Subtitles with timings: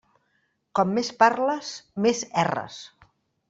[0.79, 1.71] Com més parles,
[2.07, 2.83] més erres.